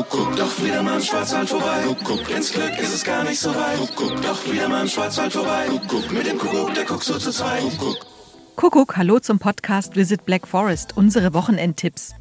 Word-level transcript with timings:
Kuckuck, 0.00 0.34
doch 0.34 0.62
wieder 0.62 0.82
mal 0.82 0.94
im 0.94 1.02
Schwarzwald 1.02 1.46
vorbei. 1.46 1.82
Kuckuck, 1.84 2.30
ins 2.30 2.52
Glück 2.52 2.78
ist 2.78 2.94
es 2.94 3.04
gar 3.04 3.22
nicht 3.22 3.38
so 3.38 3.54
weit. 3.54 3.76
Kuckuck, 3.76 4.22
doch 4.22 4.50
wieder 4.50 4.66
mal 4.66 4.80
im 4.80 4.88
Schwarzwald 4.88 5.30
vorbei. 5.30 5.66
Kuckuck, 5.68 6.10
mit 6.10 6.26
dem 6.26 6.38
Kuckuck, 6.38 6.72
der 6.72 6.86
guckt 6.86 7.04
so 7.04 7.18
zu 7.18 7.30
zweit. 7.30 7.60
Kuckuck. 7.60 8.06
Kuckuck, 8.56 8.96
hallo 8.96 9.18
zum 9.18 9.38
Podcast 9.38 9.96
Visit 9.96 10.24
Black 10.24 10.48
Forest, 10.48 10.96
unsere 10.96 11.34
Wochenendtipps. 11.34 12.14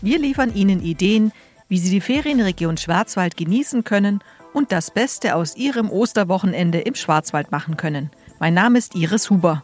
Wir 0.00 0.18
liefern 0.18 0.54
Ihnen 0.54 0.80
Ideen, 0.80 1.30
wie 1.68 1.78
Sie 1.78 1.90
die 1.90 2.00
Ferienregion 2.00 2.78
Schwarzwald 2.78 3.36
genießen 3.36 3.84
können 3.84 4.24
und 4.54 4.72
das 4.72 4.90
Beste 4.90 5.34
aus 5.34 5.56
Ihrem 5.56 5.90
Osterwochenende 5.90 6.80
im 6.80 6.94
Schwarzwald 6.94 7.52
machen 7.52 7.76
können. 7.76 8.10
Mein 8.40 8.54
Name 8.54 8.78
ist 8.78 8.94
Iris 8.94 9.28
Huber. 9.28 9.62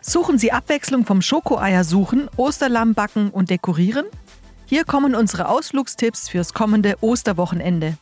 Suchen 0.00 0.38
Sie 0.38 0.52
Abwechslung 0.52 1.04
vom 1.04 1.20
Schokoeier 1.20 1.82
suchen, 1.82 2.30
Osterlamm 2.36 2.94
backen 2.94 3.30
und 3.30 3.50
dekorieren? 3.50 4.06
Hier 4.66 4.84
kommen 4.84 5.14
unsere 5.14 5.48
Ausflugstipps 5.48 6.28
fürs 6.28 6.52
kommende 6.54 6.96
Osterwochenende. 7.00 7.96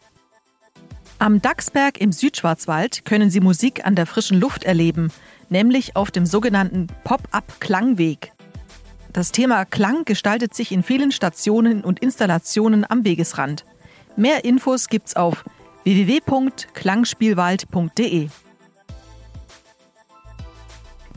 Am 1.19 1.43
Dachsberg 1.43 2.01
im 2.01 2.13
Südschwarzwald 2.13 3.05
können 3.05 3.31
Sie 3.31 3.41
Musik 3.41 3.87
an 3.87 3.95
der 3.95 4.07
frischen 4.07 4.41
Luft 4.41 4.65
erleben, 4.65 5.13
nämlich 5.51 5.97
auf 5.97 6.11
dem 6.11 6.25
sogenannten 6.27 6.89
Pop-up-Klangweg. 7.05 8.33
Das 9.13 9.31
Thema 9.31 9.65
Klang 9.65 10.05
gestaltet 10.05 10.53
sich 10.55 10.73
in 10.73 10.83
vielen 10.83 11.13
Stationen 11.13 11.85
und 11.85 12.01
Installationen 12.01 12.85
am 12.91 13.05
Wegesrand. 13.05 13.65
Mehr 14.17 14.45
Infos 14.45 14.89
gibt's 14.89 15.15
auf 15.15 15.45
www.klangspielwald.de. 15.85 18.29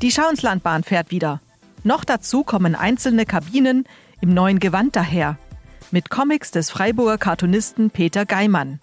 Die 0.01 0.11
Schauenslandbahn 0.11 0.83
fährt 0.83 1.09
wieder. 1.11 1.39
Noch 1.83 2.03
dazu 2.03 2.43
kommen 2.43 2.75
einzelne 2.75 3.25
Kabinen 3.25 3.87
im 4.21 4.33
neuen 4.33 4.59
Gewand 4.59 4.95
daher. 4.95 5.37
Mit 5.91 6.09
Comics 6.09 6.51
des 6.51 6.69
Freiburger 6.69 7.17
Cartoonisten 7.17 7.89
Peter 7.89 8.25
Geimann. 8.25 8.79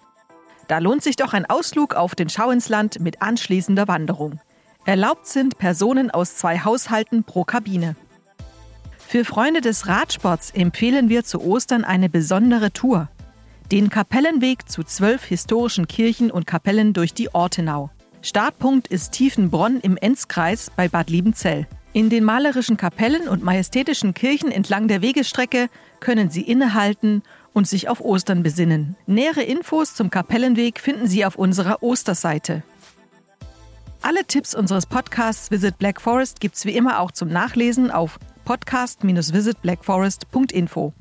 Da 0.67 0.79
lohnt 0.79 1.03
sich 1.03 1.15
doch 1.15 1.33
ein 1.33 1.45
Ausflug 1.45 1.95
auf 1.95 2.15
den 2.15 2.29
Schauensland 2.29 2.99
mit 2.99 3.21
anschließender 3.21 3.87
Wanderung. 3.87 4.39
Erlaubt 4.85 5.27
sind 5.27 5.57
Personen 5.57 6.11
aus 6.11 6.35
zwei 6.35 6.59
Haushalten 6.59 7.23
pro 7.23 7.43
Kabine. 7.43 7.95
Für 8.97 9.25
Freunde 9.25 9.61
des 9.61 9.87
Radsports 9.87 10.51
empfehlen 10.51 11.09
wir 11.09 11.23
zu 11.23 11.41
Ostern 11.41 11.83
eine 11.83 12.09
besondere 12.09 12.71
Tour. 12.71 13.09
Den 13.71 13.89
Kapellenweg 13.89 14.69
zu 14.69 14.83
zwölf 14.83 15.23
historischen 15.23 15.87
Kirchen 15.87 16.31
und 16.31 16.47
Kapellen 16.47 16.93
durch 16.93 17.13
die 17.13 17.33
Ortenau. 17.33 17.91
Startpunkt 18.21 18.87
ist 18.87 19.11
Tiefenbronn 19.11 19.79
im 19.81 19.97
Enzkreis 19.97 20.71
bei 20.75 20.87
Bad 20.87 21.09
Liebenzell. 21.09 21.67
In 21.93 22.09
den 22.09 22.23
malerischen 22.23 22.75
Kapellen 22.75 23.27
und 23.27 23.43
majestätischen 23.43 24.15
Kirchen 24.15 24.51
entlang 24.51 24.87
der 24.87 25.03
Wegestrecke 25.03 25.69
können 25.99 26.31
Sie 26.31 26.41
innehalten 26.41 27.21
und 27.53 27.67
sich 27.67 27.87
auf 27.87 28.01
Ostern 28.01 28.41
besinnen. 28.41 28.95
Nähere 29.05 29.43
Infos 29.43 29.93
zum 29.93 30.09
Kapellenweg 30.09 30.79
finden 30.79 31.07
Sie 31.07 31.23
auf 31.23 31.35
unserer 31.35 31.83
Osterseite. 31.83 32.63
Alle 34.01 34.25
Tipps 34.25 34.55
unseres 34.55 34.87
Podcasts 34.87 35.51
Visit 35.51 35.77
Black 35.77 36.01
Forest 36.01 36.39
gibt's 36.39 36.65
wie 36.65 36.75
immer 36.75 36.99
auch 36.99 37.11
zum 37.11 37.29
Nachlesen 37.29 37.91
auf 37.91 38.17
podcast-visitblackforest.info. 38.43 40.93